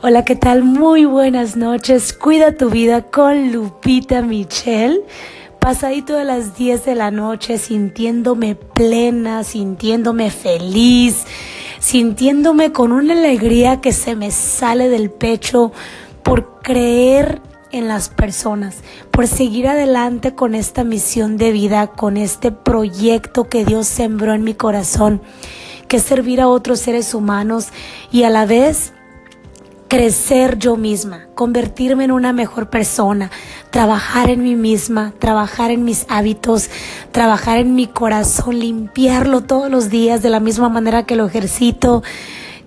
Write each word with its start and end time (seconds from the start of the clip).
Hola, 0.00 0.24
¿qué 0.24 0.36
tal? 0.36 0.62
Muy 0.62 1.06
buenas 1.06 1.56
noches. 1.56 2.12
Cuida 2.12 2.52
tu 2.52 2.70
vida 2.70 3.02
con 3.02 3.50
Lupita 3.50 4.22
Michelle. 4.22 5.00
Pasadito 5.58 6.14
de 6.14 6.24
las 6.24 6.56
10 6.56 6.84
de 6.84 6.94
la 6.94 7.10
noche, 7.10 7.58
sintiéndome 7.58 8.54
plena, 8.54 9.42
sintiéndome 9.42 10.30
feliz, 10.30 11.24
sintiéndome 11.80 12.70
con 12.70 12.92
una 12.92 13.12
alegría 13.14 13.80
que 13.80 13.92
se 13.92 14.14
me 14.14 14.30
sale 14.30 14.88
del 14.88 15.10
pecho 15.10 15.72
por 16.22 16.60
creer 16.62 17.42
en 17.72 17.88
las 17.88 18.08
personas, 18.08 18.76
por 19.10 19.26
seguir 19.26 19.66
adelante 19.66 20.32
con 20.32 20.54
esta 20.54 20.84
misión 20.84 21.36
de 21.38 21.50
vida, 21.50 21.88
con 21.88 22.16
este 22.16 22.52
proyecto 22.52 23.48
que 23.48 23.64
Dios 23.64 23.88
sembró 23.88 24.32
en 24.32 24.44
mi 24.44 24.54
corazón, 24.54 25.20
que 25.88 25.96
es 25.96 26.04
servir 26.04 26.40
a 26.40 26.46
otros 26.46 26.78
seres 26.78 27.14
humanos 27.14 27.70
y 28.12 28.22
a 28.22 28.30
la 28.30 28.46
vez 28.46 28.92
crecer 29.88 30.58
yo 30.58 30.76
misma, 30.76 31.26
convertirme 31.34 32.04
en 32.04 32.12
una 32.12 32.32
mejor 32.32 32.68
persona, 32.68 33.30
trabajar 33.70 34.30
en 34.30 34.42
mí 34.42 34.54
misma, 34.54 35.14
trabajar 35.18 35.70
en 35.70 35.84
mis 35.84 36.04
hábitos, 36.08 36.70
trabajar 37.10 37.58
en 37.58 37.74
mi 37.74 37.86
corazón, 37.86 38.58
limpiarlo 38.58 39.42
todos 39.42 39.70
los 39.70 39.88
días 39.88 40.22
de 40.22 40.30
la 40.30 40.40
misma 40.40 40.68
manera 40.68 41.04
que 41.04 41.16
lo 41.16 41.26
ejercito. 41.26 42.02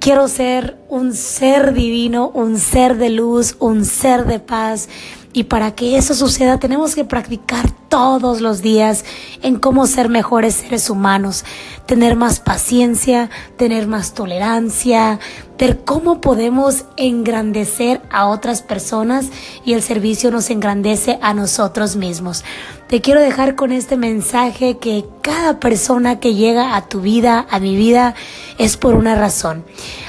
Quiero 0.00 0.28
ser 0.28 0.76
un 0.88 1.14
ser 1.14 1.72
divino, 1.72 2.30
un 2.34 2.58
ser 2.58 2.98
de 2.98 3.10
luz, 3.10 3.56
un 3.60 3.84
ser 3.84 4.26
de 4.26 4.40
paz. 4.40 4.88
Y 5.32 5.44
para 5.44 5.74
que 5.74 5.96
eso 5.96 6.14
suceda 6.14 6.58
tenemos 6.58 6.94
que 6.94 7.04
practicar 7.04 7.70
todos 7.94 8.40
los 8.40 8.60
días 8.60 9.04
en 9.40 9.60
cómo 9.60 9.86
ser 9.86 10.08
mejores 10.08 10.56
seres 10.56 10.90
humanos, 10.90 11.44
tener 11.86 12.16
más 12.16 12.40
paciencia, 12.40 13.30
tener 13.56 13.86
más 13.86 14.14
tolerancia, 14.14 15.20
ver 15.56 15.84
cómo 15.84 16.20
podemos 16.20 16.86
engrandecer 16.96 18.02
a 18.10 18.26
otras 18.26 18.62
personas 18.62 19.26
y 19.64 19.74
el 19.74 19.82
servicio 19.82 20.32
nos 20.32 20.50
engrandece 20.50 21.20
a 21.22 21.34
nosotros 21.34 21.94
mismos. 21.94 22.42
Te 22.88 23.00
quiero 23.00 23.20
dejar 23.20 23.54
con 23.54 23.70
este 23.70 23.96
mensaje 23.96 24.78
que 24.78 25.04
cada 25.22 25.60
persona 25.60 26.18
que 26.18 26.34
llega 26.34 26.74
a 26.74 26.88
tu 26.88 27.00
vida, 27.00 27.46
a 27.48 27.60
mi 27.60 27.76
vida, 27.76 28.16
es 28.58 28.76
por 28.76 28.96
una 28.96 29.14
razón. 29.14 29.64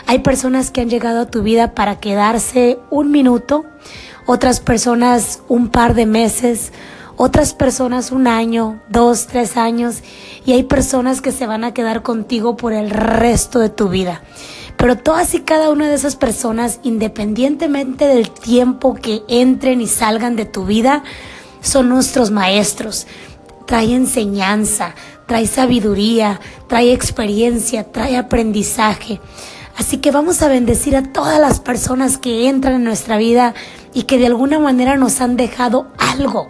Hay 0.07 0.19
personas 0.19 0.71
que 0.71 0.81
han 0.81 0.89
llegado 0.89 1.21
a 1.21 1.29
tu 1.29 1.43
vida 1.43 1.75
para 1.75 1.99
quedarse 1.99 2.79
un 2.89 3.11
minuto, 3.11 3.63
otras 4.25 4.59
personas 4.59 5.41
un 5.47 5.67
par 5.69 5.93
de 5.93 6.07
meses, 6.07 6.71
otras 7.17 7.53
personas 7.53 8.11
un 8.11 8.27
año, 8.27 8.81
dos, 8.89 9.27
tres 9.27 9.57
años, 9.57 9.97
y 10.45 10.53
hay 10.53 10.63
personas 10.63 11.21
que 11.21 11.31
se 11.31 11.47
van 11.47 11.63
a 11.63 11.73
quedar 11.73 12.01
contigo 12.01 12.57
por 12.57 12.73
el 12.73 12.89
resto 12.89 13.59
de 13.59 13.69
tu 13.69 13.89
vida. 13.89 14.21
Pero 14.77 14.97
todas 14.97 15.33
y 15.33 15.39
cada 15.39 15.69
una 15.69 15.87
de 15.87 15.95
esas 15.95 16.15
personas, 16.15 16.79
independientemente 16.83 18.07
del 18.07 18.29
tiempo 18.29 18.95
que 18.95 19.23
entren 19.27 19.81
y 19.81 19.87
salgan 19.87 20.35
de 20.35 20.45
tu 20.45 20.65
vida, 20.65 21.03
son 21.61 21.89
nuestros 21.89 22.31
maestros. 22.31 23.07
Trae 23.65 23.95
enseñanza, 23.95 24.93
trae 25.25 25.47
sabiduría, 25.47 26.39
trae 26.67 26.93
experiencia, 26.93 27.91
trae 27.91 28.17
aprendizaje. 28.17 29.19
Así 29.77 29.97
que 29.97 30.11
vamos 30.11 30.41
a 30.41 30.47
bendecir 30.47 30.95
a 30.95 31.03
todas 31.03 31.39
las 31.39 31.59
personas 31.59 32.17
que 32.17 32.47
entran 32.47 32.75
en 32.75 32.83
nuestra 32.83 33.17
vida 33.17 33.53
y 33.93 34.03
que 34.03 34.17
de 34.17 34.27
alguna 34.27 34.59
manera 34.59 34.97
nos 34.97 35.19
han 35.21 35.35
dejado 35.37 35.87
algo. 35.97 36.49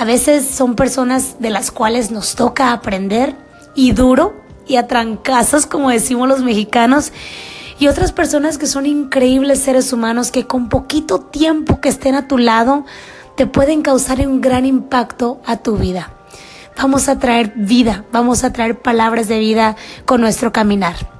A 0.00 0.06
veces 0.06 0.46
son 0.46 0.76
personas 0.76 1.40
de 1.40 1.50
las 1.50 1.70
cuales 1.70 2.10
nos 2.10 2.34
toca 2.34 2.72
aprender 2.72 3.36
y 3.74 3.92
duro 3.92 4.34
y 4.66 4.76
a 4.76 4.86
trancazos, 4.86 5.66
como 5.66 5.90
decimos 5.90 6.26
los 6.26 6.40
mexicanos, 6.40 7.12
y 7.78 7.86
otras 7.86 8.10
personas 8.10 8.56
que 8.56 8.66
son 8.66 8.86
increíbles 8.86 9.60
seres 9.60 9.92
humanos 9.92 10.30
que 10.30 10.46
con 10.46 10.70
poquito 10.70 11.18
tiempo 11.20 11.82
que 11.82 11.90
estén 11.90 12.14
a 12.14 12.28
tu 12.28 12.38
lado 12.38 12.86
te 13.36 13.46
pueden 13.46 13.82
causar 13.82 14.26
un 14.26 14.40
gran 14.40 14.64
impacto 14.64 15.42
a 15.44 15.58
tu 15.58 15.76
vida. 15.76 16.14
Vamos 16.78 17.10
a 17.10 17.18
traer 17.18 17.52
vida, 17.54 18.06
vamos 18.10 18.42
a 18.42 18.54
traer 18.54 18.78
palabras 18.78 19.28
de 19.28 19.38
vida 19.38 19.76
con 20.06 20.22
nuestro 20.22 20.50
caminar. 20.50 21.19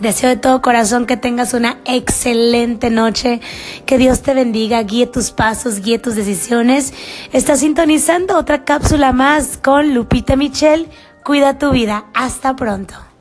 Deseo 0.00 0.30
de 0.30 0.36
todo 0.36 0.62
corazón 0.62 1.06
que 1.06 1.16
tengas 1.16 1.54
una 1.54 1.78
excelente 1.84 2.90
noche, 2.90 3.40
que 3.86 3.98
Dios 3.98 4.22
te 4.22 4.34
bendiga, 4.34 4.82
guíe 4.82 5.06
tus 5.06 5.30
pasos, 5.30 5.80
guíe 5.80 5.98
tus 5.98 6.16
decisiones. 6.16 6.92
Estás 7.32 7.60
sintonizando 7.60 8.36
otra 8.36 8.64
cápsula 8.64 9.12
más 9.12 9.58
con 9.58 9.94
Lupita 9.94 10.34
Michelle. 10.34 10.88
Cuida 11.24 11.58
tu 11.58 11.70
vida. 11.70 12.06
Hasta 12.14 12.56
pronto. 12.56 13.11